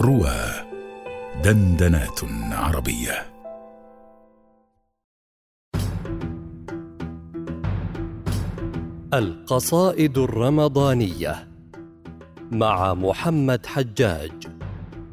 [0.00, 0.36] روى
[1.44, 2.20] دندنات
[2.52, 3.26] عربية.
[9.14, 11.48] القصائد الرمضانية
[12.52, 14.32] مع محمد حجاج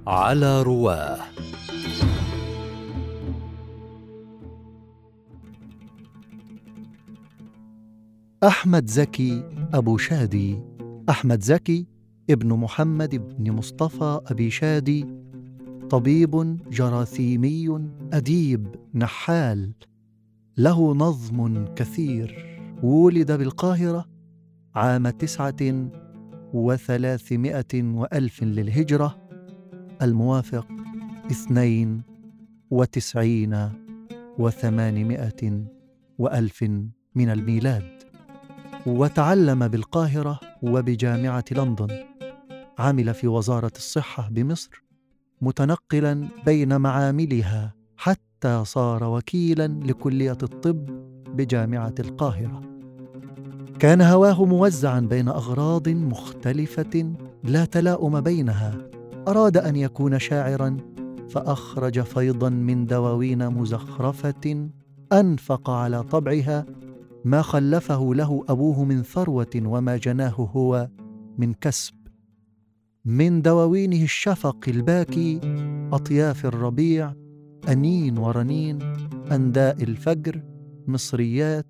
[0.08, 1.20] على رواه
[8.44, 9.44] أحمد زكي
[9.74, 10.62] أبو شادي.
[11.10, 11.93] أحمد زكي
[12.30, 15.06] ابن محمد بن مصطفى أبي شادي
[15.90, 19.74] طبيب جراثيمي أديب نحال
[20.58, 22.60] له نظم كثير.
[22.84, 24.06] ولد بالقاهرة
[24.76, 25.90] عام تسعة
[26.54, 29.18] وثلاثمائة وألف للهجرة
[30.02, 30.68] الموافق
[31.32, 32.02] اثنين
[32.70, 33.70] وتسعين
[34.38, 35.66] وثمانمائة
[36.18, 36.64] وألف
[37.16, 38.04] من الميلاد.
[38.86, 42.13] وتعلم بالقاهرة وبجامعة لندن.
[42.80, 44.84] عمل في وزارة الصحة بمصر
[45.42, 50.86] متنقلا بين معاملها حتى صار وكيلا لكلية الطب
[51.36, 52.62] بجامعة القاهرة.
[53.80, 57.14] كان هواه موزعا بين أغراض مختلفة
[57.44, 58.78] لا تلاؤم بينها.
[59.28, 60.78] أراد أن يكون شاعرا
[61.30, 64.70] فأخرج فيضا من دواوين مزخرفة
[65.14, 66.66] أنفق على طبعها
[67.26, 70.90] ما خلفه له أبوه من ثروة وما جناه هو
[71.38, 72.03] من كسب.
[73.06, 75.40] من دواوينه الشفق الباكي
[75.94, 77.14] أطياف الربيع
[77.70, 78.80] أنين ورنين
[79.32, 80.44] أنداء الفجر
[80.88, 81.66] مصريات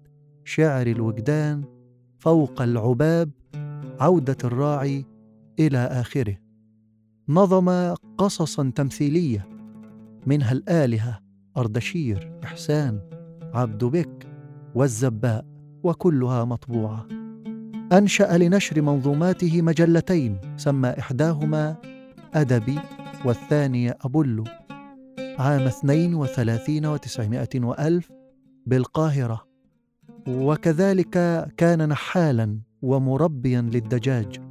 [0.46, 1.64] شعر الوجدان
[2.18, 3.32] فوق العباب
[4.00, 5.06] عودة الراعي
[5.60, 6.38] إلى آخره.
[7.30, 9.48] نظم قصصا تمثيلية
[10.28, 11.20] منها الآلهة
[11.58, 13.00] أردشير إحسان
[13.54, 14.28] عبد بك
[14.76, 15.46] والزباء
[15.84, 17.23] وكلها مطبوعة.
[17.92, 21.76] أنشأ لنشر منظوماته مجلتين سمى إحداهما
[22.34, 22.80] أدبي
[23.26, 24.44] والثانية أبولو
[25.40, 28.12] عام اثنين وثلاثين وتسعمائة وألف
[28.66, 29.44] بالقاهرة.
[30.28, 34.42] وكذلك كان نحالا ومربيا للدجاج.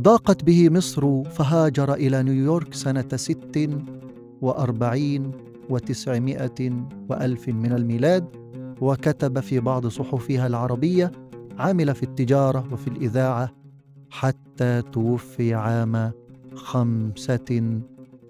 [0.00, 3.70] ضاقت به مصر فهاجر إلى نيويورك سنة ست
[4.40, 5.30] وأربعين
[5.70, 8.24] وتسعمائة وألف من الميلاد
[8.80, 11.12] وكتب في بعض صحفها العربية
[11.58, 13.50] عمل في التجارة وفي الإذاعة
[14.10, 16.12] حتى توفي عام
[16.54, 17.80] خمسة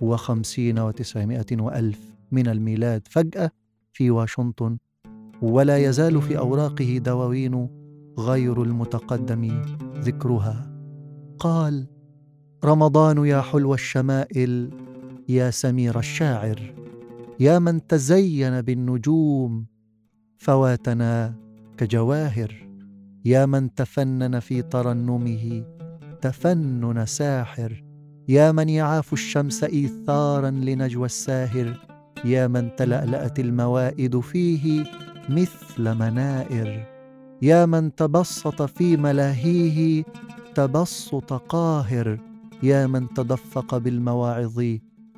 [0.01, 2.01] وخمسين وتسعمائة وألف
[2.33, 3.03] من الميلاد.
[3.11, 3.51] فجأة
[3.93, 4.79] في واشنطن
[5.43, 7.69] ولا يزال في أوراقه دواوين
[8.19, 9.63] غير المتقدم
[9.99, 10.71] ذكرها.
[11.39, 11.87] قال
[12.65, 14.71] رمضان يا حلو الشمائل
[15.29, 16.75] يا سمير الشاعر
[17.41, 19.67] يا من تزين بالنجوم
[20.39, 21.35] فواتنا
[21.77, 22.68] كجواهر.
[23.29, 25.65] يا من تفنن في ترنمه
[26.21, 27.85] تفنن ساحر.
[28.29, 31.75] يا من يعاف الشمس إيثارا لنجوى الساهر.
[32.25, 34.85] يا من تلألأت الموائد فيه
[35.29, 36.87] مثل منائر.
[37.43, 40.05] يا من تبسط في ملاهيه
[40.55, 42.19] تبسط قاهر.
[42.63, 44.63] يا من تدفق بالمواعظ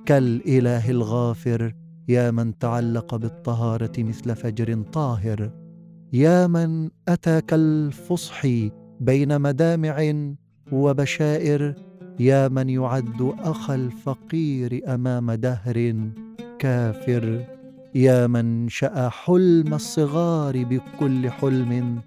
[0.07, 1.75] كالإله الغافر.
[2.09, 5.60] يا من تعلق بالطهارة مثل فجر طاهر.
[6.13, 8.47] يا من اتى كالفصح
[9.01, 10.13] بين مدامع
[10.73, 11.75] وبشائر
[12.21, 15.95] يا من يعد اخا الفقير أمام دهر
[16.59, 17.45] كافر
[17.95, 22.01] يا من شأ حلم الصغار بكل حلم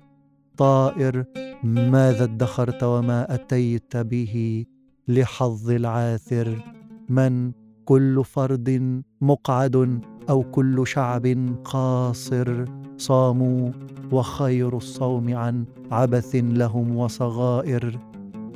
[0.57, 1.25] طائر
[1.63, 4.65] ماذا ادخرت وما أتيت به
[5.07, 6.63] لحظ العاثر؟
[7.09, 7.51] من
[7.85, 12.65] كل فرد مقعد أو كل شعب قاصر؟
[12.97, 13.71] صاموا
[14.11, 17.99] وخير الصوم عن عبث لهم وصغائر.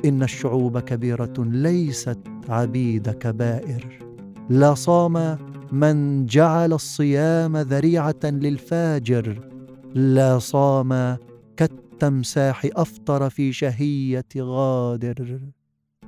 [0.04, 3.98] إن الشعوب كبيرة ليست عبيد كبائر
[4.50, 5.38] لا صام
[5.72, 9.48] من جعل الصيام ذريعة للفاجر.
[9.94, 11.16] لا صام
[11.56, 15.40] كالتمساح أفطر في شهية غادر.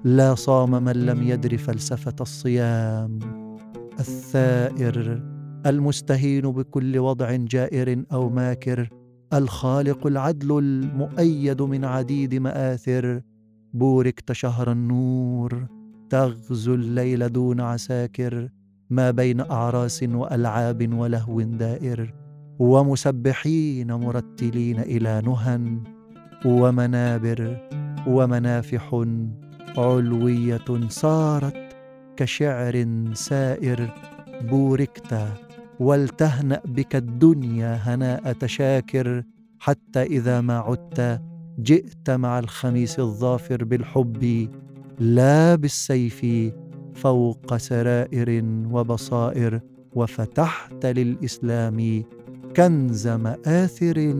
[0.04, 3.18] لا صام من لم يدر فلسفة الصيام
[4.00, 5.22] الثائر.
[5.66, 8.99] المستهين بكل وضع جائر أو ماكر.
[9.32, 13.20] الخالق العدل المؤيد من عديد مآثر.
[13.74, 15.66] بوركت شهر النور
[16.10, 18.48] تغزو الليل دون عساكر.
[18.90, 22.14] ما بين أعراس وألعاب ولهو دائر.
[22.58, 25.78] ومسبحين مرتلين أولي نهى.
[26.46, 27.68] ومنابر
[28.06, 29.04] ومنافح
[29.78, 31.76] علوية صارت
[32.16, 33.90] كشعر سائر.
[34.50, 35.14] بوركت
[35.80, 39.24] ولتهنأ بك الدنيا هناء تشاكر
[39.58, 41.22] حتى إذا ما عدت
[41.58, 44.48] جئت مع الخميس الظافر بالحب
[44.98, 46.26] لا بالسيف
[46.94, 49.60] فوق سرائر وبصائر
[49.94, 52.02] وفتحت للإسلام
[52.56, 54.14] كنز مآثر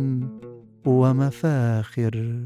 [0.86, 2.40] ومفاخر.